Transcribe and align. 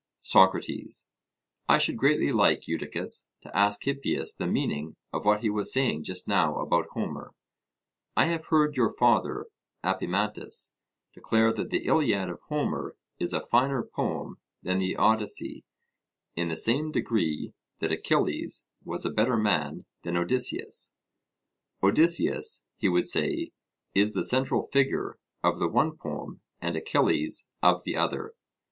SOCRATES: 0.21 1.05
I 1.69 1.77
should 1.77 1.95
greatly 1.95 2.31
like, 2.31 2.67
Eudicus, 2.67 3.27
to 3.41 3.55
ask 3.55 3.83
Hippias 3.83 4.35
the 4.35 4.47
meaning 4.47 4.95
of 5.13 5.25
what 5.25 5.41
he 5.41 5.49
was 5.51 5.71
saying 5.71 6.05
just 6.05 6.27
now 6.27 6.57
about 6.57 6.87
Homer. 6.93 7.35
I 8.17 8.25
have 8.25 8.47
heard 8.47 8.75
your 8.75 8.89
father, 8.89 9.45
Apemantus, 9.83 10.73
declare 11.13 11.53
that 11.53 11.69
the 11.69 11.85
Iliad 11.85 12.29
of 12.29 12.39
Homer 12.47 12.95
is 13.19 13.31
a 13.31 13.45
finer 13.45 13.83
poem 13.83 14.39
than 14.63 14.79
the 14.79 14.95
Odyssey 14.95 15.63
in 16.35 16.47
the 16.49 16.55
same 16.57 16.91
degree 16.91 17.53
that 17.77 17.91
Achilles 17.91 18.65
was 18.83 19.05
a 19.05 19.11
better 19.11 19.37
man 19.37 19.85
than 20.01 20.17
Odysseus; 20.17 20.93
Odysseus, 21.83 22.65
he 22.75 22.89
would 22.89 23.07
say, 23.07 23.51
is 23.93 24.13
the 24.15 24.23
central 24.23 24.63
figure 24.63 25.19
of 25.43 25.59
the 25.59 25.67
one 25.67 25.95
poem 25.95 26.41
and 26.59 26.75
Achilles 26.75 27.47
of 27.61 27.83
the 27.83 27.95
other. 27.95 28.33